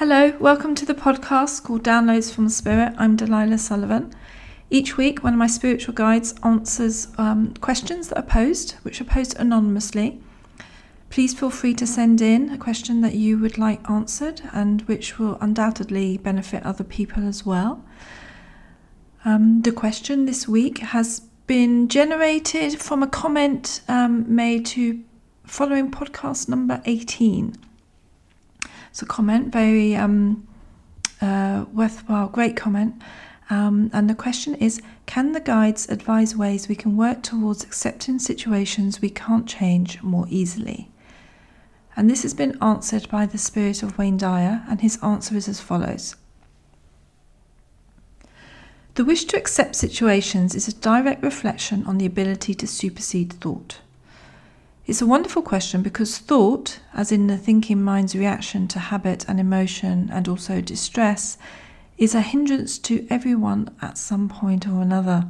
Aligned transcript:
Hello, 0.00 0.34
welcome 0.40 0.74
to 0.76 0.86
the 0.86 0.94
podcast 0.94 1.62
called 1.62 1.84
Downloads 1.84 2.32
from 2.32 2.44
the 2.44 2.50
Spirit. 2.50 2.94
I'm 2.96 3.16
Delilah 3.16 3.58
Sullivan. 3.58 4.14
Each 4.70 4.96
week, 4.96 5.22
one 5.22 5.34
of 5.34 5.38
my 5.38 5.46
spiritual 5.46 5.92
guides 5.92 6.34
answers 6.42 7.08
um, 7.18 7.52
questions 7.60 8.08
that 8.08 8.16
are 8.16 8.22
posed, 8.22 8.76
which 8.82 9.02
are 9.02 9.04
posed 9.04 9.36
anonymously. 9.38 10.18
Please 11.10 11.34
feel 11.38 11.50
free 11.50 11.74
to 11.74 11.86
send 11.86 12.22
in 12.22 12.48
a 12.48 12.56
question 12.56 13.02
that 13.02 13.12
you 13.12 13.36
would 13.40 13.58
like 13.58 13.90
answered 13.90 14.40
and 14.54 14.80
which 14.88 15.18
will 15.18 15.36
undoubtedly 15.42 16.16
benefit 16.16 16.64
other 16.64 16.82
people 16.82 17.28
as 17.28 17.44
well. 17.44 17.84
Um, 19.26 19.60
the 19.60 19.70
question 19.70 20.24
this 20.24 20.48
week 20.48 20.78
has 20.78 21.20
been 21.46 21.88
generated 21.88 22.80
from 22.80 23.02
a 23.02 23.06
comment 23.06 23.82
um, 23.86 24.34
made 24.34 24.64
to 24.64 25.04
following 25.44 25.90
podcast 25.90 26.48
number 26.48 26.80
18. 26.86 27.54
It's 28.90 29.02
a 29.02 29.06
comment, 29.06 29.52
very 29.52 29.94
um, 29.94 30.46
uh, 31.20 31.64
worthwhile, 31.72 32.28
great 32.28 32.56
comment. 32.56 33.00
Um, 33.48 33.90
and 33.92 34.08
the 34.08 34.14
question 34.14 34.54
is 34.54 34.80
Can 35.06 35.32
the 35.32 35.40
guides 35.40 35.88
advise 35.88 36.36
ways 36.36 36.68
we 36.68 36.76
can 36.76 36.96
work 36.96 37.22
towards 37.22 37.64
accepting 37.64 38.18
situations 38.18 39.00
we 39.00 39.10
can't 39.10 39.46
change 39.46 40.02
more 40.02 40.26
easily? 40.28 40.90
And 41.96 42.08
this 42.08 42.22
has 42.22 42.34
been 42.34 42.56
answered 42.62 43.08
by 43.10 43.26
the 43.26 43.38
spirit 43.38 43.82
of 43.82 43.98
Wayne 43.98 44.16
Dyer, 44.16 44.64
and 44.68 44.80
his 44.80 44.98
answer 45.02 45.36
is 45.36 45.48
as 45.48 45.60
follows 45.60 46.16
The 48.94 49.04
wish 49.04 49.24
to 49.26 49.36
accept 49.36 49.74
situations 49.74 50.54
is 50.54 50.68
a 50.68 50.74
direct 50.74 51.22
reflection 51.22 51.84
on 51.86 51.98
the 51.98 52.06
ability 52.06 52.54
to 52.54 52.66
supersede 52.66 53.32
thought. 53.34 53.78
It's 54.90 55.00
a 55.00 55.06
wonderful 55.06 55.42
question 55.42 55.82
because 55.82 56.18
thought, 56.18 56.80
as 56.92 57.12
in 57.12 57.28
the 57.28 57.38
thinking 57.38 57.80
mind's 57.80 58.16
reaction 58.16 58.66
to 58.66 58.80
habit 58.80 59.24
and 59.28 59.38
emotion 59.38 60.10
and 60.12 60.26
also 60.26 60.60
distress, 60.60 61.38
is 61.96 62.12
a 62.12 62.20
hindrance 62.20 62.76
to 62.80 63.06
everyone 63.08 63.70
at 63.80 63.98
some 63.98 64.28
point 64.28 64.66
or 64.66 64.82
another. 64.82 65.28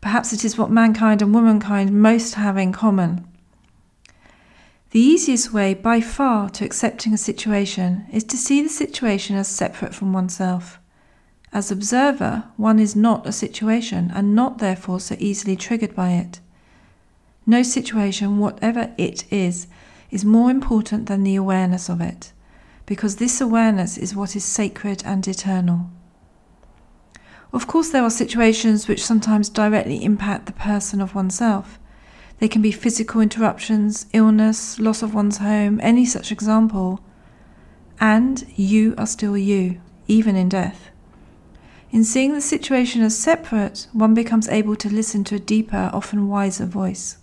Perhaps 0.00 0.32
it 0.32 0.44
is 0.44 0.58
what 0.58 0.72
mankind 0.72 1.22
and 1.22 1.32
womankind 1.32 1.92
most 1.92 2.34
have 2.34 2.58
in 2.58 2.72
common. 2.72 3.24
The 4.90 4.98
easiest 4.98 5.52
way 5.52 5.74
by 5.74 6.00
far 6.00 6.50
to 6.50 6.64
accepting 6.64 7.14
a 7.14 7.18
situation 7.18 8.06
is 8.10 8.24
to 8.24 8.36
see 8.36 8.62
the 8.62 8.68
situation 8.68 9.36
as 9.36 9.46
separate 9.46 9.94
from 9.94 10.12
oneself. 10.12 10.80
As 11.52 11.70
observer, 11.70 12.48
one 12.56 12.80
is 12.80 12.96
not 12.96 13.28
a 13.28 13.32
situation 13.32 14.10
and 14.12 14.34
not 14.34 14.58
therefore 14.58 14.98
so 14.98 15.14
easily 15.20 15.54
triggered 15.54 15.94
by 15.94 16.14
it. 16.14 16.40
No 17.46 17.62
situation, 17.62 18.38
whatever 18.38 18.92
it 18.96 19.24
is, 19.32 19.66
is 20.10 20.24
more 20.24 20.50
important 20.50 21.06
than 21.06 21.24
the 21.24 21.36
awareness 21.36 21.88
of 21.88 22.00
it 22.00 22.32
because 22.86 23.16
this 23.16 23.40
awareness 23.40 23.96
is 23.96 24.14
what 24.14 24.36
is 24.36 24.44
sacred 24.44 25.02
and 25.04 25.26
eternal. 25.26 25.90
Of 27.52 27.66
course, 27.66 27.90
there 27.90 28.02
are 28.02 28.10
situations 28.10 28.88
which 28.88 29.04
sometimes 29.04 29.48
directly 29.48 30.04
impact 30.04 30.46
the 30.46 30.52
person 30.52 31.00
of 31.00 31.14
oneself. 31.14 31.78
They 32.38 32.48
can 32.48 32.62
be 32.62 32.72
physical 32.72 33.20
interruptions, 33.20 34.06
illness, 34.12 34.78
loss 34.78 35.02
of 35.02 35.14
one's 35.14 35.38
home, 35.38 35.80
any 35.82 36.04
such 36.06 36.32
example. 36.32 37.00
And 38.00 38.46
you 38.56 38.94
are 38.98 39.06
still 39.06 39.36
you, 39.36 39.80
even 40.08 40.34
in 40.34 40.48
death. 40.48 40.90
In 41.90 42.04
seeing 42.04 42.32
the 42.32 42.40
situation 42.40 43.02
as 43.02 43.16
separate, 43.16 43.86
one 43.92 44.14
becomes 44.14 44.48
able 44.48 44.76
to 44.76 44.88
listen 44.88 45.24
to 45.24 45.36
a 45.36 45.38
deeper, 45.38 45.90
often 45.92 46.26
wiser 46.26 46.66
voice. 46.66 47.18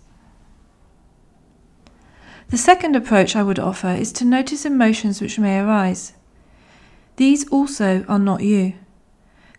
The 2.50 2.58
second 2.58 2.96
approach 2.96 3.36
I 3.36 3.44
would 3.44 3.60
offer 3.60 3.90
is 3.90 4.10
to 4.14 4.24
notice 4.24 4.64
emotions 4.66 5.20
which 5.20 5.38
may 5.38 5.60
arise. 5.60 6.14
These 7.14 7.48
also 7.48 8.04
are 8.08 8.18
not 8.18 8.42
you. 8.42 8.74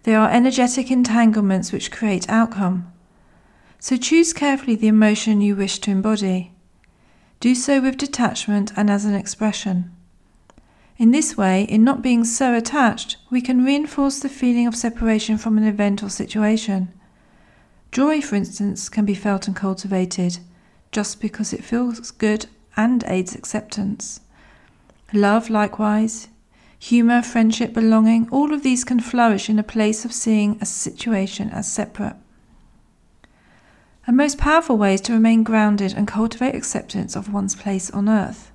They 0.04 0.14
are 0.14 0.30
energetic 0.30 0.92
entanglements 0.92 1.72
which 1.72 1.90
create 1.90 2.30
outcome. 2.30 2.92
So 3.80 3.96
choose 3.96 4.34
carefully 4.34 4.76
the 4.76 4.90
emotion 4.90 5.40
you 5.40 5.56
wish 5.56 5.80
to 5.80 5.92
embody. 5.92 6.52
Do 7.40 7.56
so 7.56 7.80
with 7.80 7.96
detachment 7.96 8.74
and 8.76 8.90
as 8.90 9.06
an 9.06 9.14
expression. 9.14 9.96
In 10.98 11.12
this 11.12 11.38
way, 11.38 11.64
in 11.64 11.86
not 11.86 12.02
being 12.02 12.26
so 12.26 12.54
attached, 12.54 13.16
we 13.30 13.40
can 13.40 13.64
reinforce 13.64 14.20
the 14.20 14.28
feeling 14.28 14.68
of 14.68 14.76
separation 14.76 15.38
from 15.38 15.58
an 15.58 15.64
event 15.64 16.04
or 16.04 16.10
situation. 16.10 16.92
Joy, 17.94 18.20
for 18.20 18.36
instance, 18.36 18.90
can 18.90 19.06
be 19.06 19.16
felt 19.16 19.48
and 19.48 19.56
cultivated 19.56 20.40
just 20.92 21.22
because 21.22 21.54
it 21.54 21.64
feels 21.64 22.12
good 22.12 22.48
and 22.78 23.04
aids 23.08 23.36
acceptance. 23.36 24.22
Love, 25.14 25.50
likewise, 25.50 26.30
humour, 26.80 27.22
friendship, 27.22 27.74
belonging, 27.74 28.28
all 28.30 28.54
of 28.54 28.64
these 28.64 28.84
can 28.84 29.00
flourish 29.00 29.50
in 29.50 29.60
a 29.60 29.64
place 29.64 30.06
of 30.06 30.14
seeing 30.14 30.58
a 30.62 30.66
situation 30.66 31.50
as 31.50 31.72
separate. 31.72 32.16
A 34.08 34.12
most 34.12 34.38
powerful 34.38 34.78
way 34.78 34.96
is 34.96 35.02
to 35.02 35.14
remain 35.14 35.44
grounded 35.44 35.94
and 35.94 36.08
cultivate 36.08 36.56
acceptance 36.56 37.16
of 37.16 37.32
one's 37.32 37.56
place 37.56 37.92
on 37.92 38.10
earth. 38.10 38.52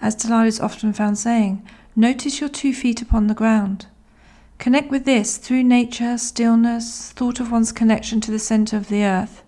As 0.00 0.14
Delilah 0.14 0.46
is 0.46 0.60
often 0.60 0.92
found 0.92 1.18
saying, 1.18 1.66
notice 1.96 2.40
your 2.40 2.48
two 2.48 2.72
feet 2.72 3.02
upon 3.02 3.26
the 3.26 3.34
ground. 3.34 3.86
Connect 4.58 4.90
with 4.90 5.04
this 5.04 5.36
through 5.36 5.64
nature, 5.64 6.16
stillness, 6.16 7.12
thought 7.12 7.40
of 7.40 7.50
one's 7.50 7.72
connection 7.72 8.20
to 8.20 8.30
the 8.30 8.38
centre 8.38 8.76
of 8.76 8.88
the 8.88 9.02
earth. 9.02 9.42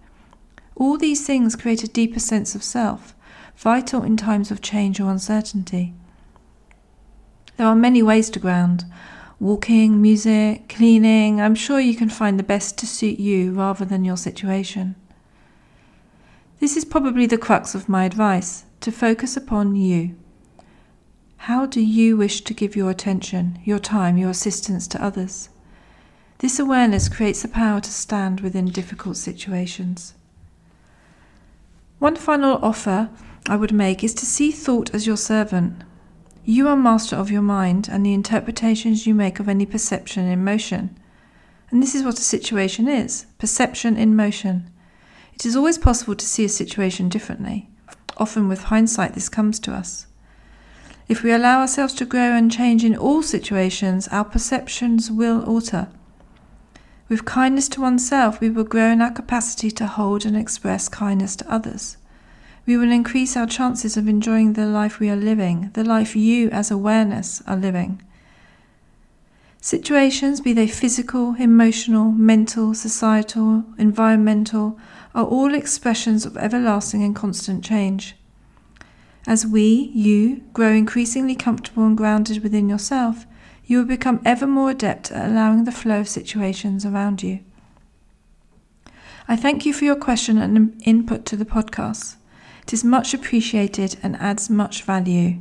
All 0.74 0.98
these 0.98 1.26
things 1.26 1.54
create 1.54 1.84
a 1.84 1.88
deeper 1.88 2.18
sense 2.18 2.54
of 2.54 2.62
self, 2.62 3.14
vital 3.62 4.02
in 4.02 4.16
times 4.16 4.50
of 4.50 4.60
change 4.60 4.98
or 4.98 5.08
uncertainty. 5.08 5.94
There 7.56 7.66
are 7.66 7.76
many 7.76 8.02
ways 8.02 8.28
to 8.30 8.40
ground 8.40 8.84
walking, 9.38 10.02
music, 10.02 10.68
cleaning. 10.68 11.40
I'm 11.40 11.54
sure 11.54 11.78
you 11.78 11.96
can 11.96 12.08
find 12.08 12.38
the 12.38 12.44
best 12.44 12.76
to 12.78 12.86
suit 12.86 13.20
you 13.20 13.52
rather 13.52 13.84
than 13.84 14.04
your 14.04 14.16
situation. 14.16 14.96
This 16.58 16.76
is 16.76 16.84
probably 16.84 17.26
the 17.26 17.38
crux 17.38 17.74
of 17.74 17.88
my 17.88 18.04
advice 18.04 18.64
to 18.80 18.90
focus 18.90 19.36
upon 19.36 19.76
you. 19.76 20.16
How 21.48 21.66
do 21.66 21.80
you 21.80 22.16
wish 22.16 22.42
to 22.42 22.54
give 22.54 22.76
your 22.76 22.90
attention, 22.90 23.60
your 23.64 23.80
time, 23.80 24.16
your 24.16 24.30
assistance 24.30 24.88
to 24.88 25.04
others? 25.04 25.50
This 26.38 26.58
awareness 26.58 27.08
creates 27.08 27.42
the 27.42 27.48
power 27.48 27.80
to 27.80 27.90
stand 27.90 28.40
within 28.40 28.66
difficult 28.66 29.16
situations. 29.16 30.14
One 32.00 32.16
final 32.16 32.58
offer 32.64 33.10
I 33.48 33.56
would 33.56 33.72
make 33.72 34.04
is 34.04 34.14
to 34.14 34.26
see 34.26 34.52
thought 34.52 34.94
as 34.94 35.06
your 35.06 35.16
servant. 35.16 35.82
You 36.44 36.68
are 36.68 36.76
master 36.76 37.16
of 37.16 37.30
your 37.30 37.42
mind 37.42 37.88
and 37.90 38.06
the 38.06 38.14
interpretations 38.14 39.04
you 39.04 39.14
make 39.14 39.40
of 39.40 39.48
any 39.48 39.66
perception 39.66 40.26
in 40.26 40.44
motion. 40.44 40.96
And 41.70 41.82
this 41.82 41.94
is 41.94 42.04
what 42.04 42.18
a 42.18 42.22
situation 42.22 42.86
is 42.86 43.26
perception 43.38 43.96
in 43.96 44.14
motion. 44.14 44.70
It 45.34 45.44
is 45.44 45.56
always 45.56 45.76
possible 45.76 46.14
to 46.14 46.26
see 46.26 46.44
a 46.44 46.48
situation 46.48 47.08
differently. 47.08 47.68
Often, 48.16 48.48
with 48.48 48.64
hindsight, 48.64 49.14
this 49.14 49.28
comes 49.28 49.58
to 49.60 49.72
us. 49.72 50.06
If 51.08 51.24
we 51.24 51.32
allow 51.32 51.60
ourselves 51.60 51.94
to 51.94 52.04
grow 52.04 52.36
and 52.36 52.52
change 52.52 52.84
in 52.84 52.96
all 52.96 53.22
situations, 53.22 54.06
our 54.08 54.24
perceptions 54.24 55.10
will 55.10 55.42
alter. 55.44 55.88
With 57.08 57.24
kindness 57.24 57.68
to 57.70 57.80
oneself, 57.80 58.40
we 58.40 58.50
will 58.50 58.64
grow 58.64 58.90
in 58.92 59.02
our 59.02 59.10
capacity 59.10 59.70
to 59.72 59.86
hold 59.86 60.24
and 60.24 60.36
express 60.36 60.88
kindness 60.88 61.34
to 61.36 61.52
others 61.52 61.96
we 62.66 62.76
will 62.76 62.92
increase 62.92 63.36
our 63.36 63.46
chances 63.46 63.96
of 63.96 64.08
enjoying 64.08 64.52
the 64.52 64.66
life 64.66 65.00
we 65.00 65.10
are 65.10 65.16
living, 65.16 65.70
the 65.74 65.84
life 65.84 66.14
you, 66.14 66.48
as 66.50 66.70
awareness, 66.70 67.42
are 67.46 67.56
living. 67.56 68.00
Situations, 69.60 70.40
be 70.40 70.52
they 70.52 70.66
physical, 70.66 71.36
emotional, 71.38 72.10
mental, 72.10 72.74
societal, 72.74 73.64
environmental, 73.78 74.78
are 75.14 75.24
all 75.24 75.54
expressions 75.54 76.26
of 76.26 76.36
everlasting 76.36 77.02
and 77.04 77.14
constant 77.14 77.64
change. 77.64 78.16
As 79.26 79.46
we, 79.46 79.90
you, 79.94 80.42
grow 80.52 80.72
increasingly 80.72 81.36
comfortable 81.36 81.84
and 81.84 81.96
grounded 81.96 82.42
within 82.42 82.68
yourself, 82.68 83.24
you 83.64 83.78
will 83.78 83.84
become 83.84 84.20
ever 84.24 84.46
more 84.46 84.70
adept 84.70 85.12
at 85.12 85.30
allowing 85.30 85.64
the 85.64 85.72
flow 85.72 86.00
of 86.00 86.08
situations 86.08 86.84
around 86.84 87.22
you. 87.22 87.40
I 89.28 89.36
thank 89.36 89.64
you 89.64 89.72
for 89.72 89.84
your 89.84 89.96
question 89.96 90.38
and 90.38 90.82
input 90.84 91.24
to 91.26 91.36
the 91.36 91.44
podcast. 91.44 92.16
It 92.62 92.72
is 92.72 92.84
much 92.84 93.12
appreciated 93.12 93.96
and 94.02 94.16
adds 94.16 94.48
much 94.48 94.82
value. 94.82 95.40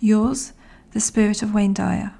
Yours, 0.00 0.52
the 0.92 1.00
Spirit 1.00 1.42
of 1.42 1.54
Wayne 1.54 1.74
Dyer. 1.74 2.12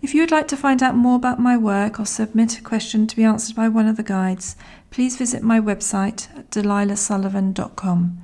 If 0.00 0.14
you 0.14 0.22
would 0.22 0.30
like 0.30 0.46
to 0.48 0.56
find 0.56 0.82
out 0.82 0.94
more 0.94 1.16
about 1.16 1.40
my 1.40 1.56
work 1.56 1.98
or 1.98 2.06
submit 2.06 2.58
a 2.58 2.62
question 2.62 3.06
to 3.08 3.16
be 3.16 3.24
answered 3.24 3.56
by 3.56 3.68
one 3.68 3.88
of 3.88 3.96
the 3.96 4.04
guides, 4.04 4.54
please 4.90 5.16
visit 5.16 5.42
my 5.42 5.60
website 5.60 6.28
at 6.38 6.50
delilahsullivan.com. 6.50 8.22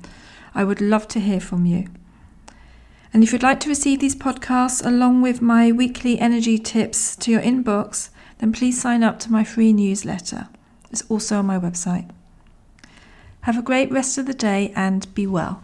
I 0.53 0.63
would 0.63 0.79
love 0.79 1.07
to 1.09 1.19
hear 1.19 1.41
from 1.41 1.65
you. 1.65 1.87
And 3.13 3.23
if 3.23 3.33
you'd 3.33 3.43
like 3.43 3.59
to 3.61 3.69
receive 3.69 3.99
these 3.99 4.15
podcasts 4.15 4.85
along 4.85 5.21
with 5.21 5.41
my 5.41 5.71
weekly 5.71 6.17
energy 6.17 6.57
tips 6.57 7.15
to 7.17 7.31
your 7.31 7.41
inbox, 7.41 8.09
then 8.39 8.53
please 8.53 8.81
sign 8.81 9.03
up 9.03 9.19
to 9.19 9.31
my 9.31 9.43
free 9.43 9.73
newsletter. 9.73 10.47
It's 10.91 11.03
also 11.09 11.39
on 11.39 11.45
my 11.45 11.59
website. 11.59 12.09
Have 13.45 13.59
a 13.59 13.61
great 13.61 13.91
rest 13.91 14.17
of 14.17 14.25
the 14.25 14.33
day 14.33 14.73
and 14.75 15.05
be 15.13 15.27
well. 15.27 15.61